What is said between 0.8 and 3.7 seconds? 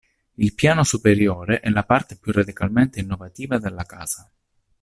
superiore è la parte più radicalmente innovativa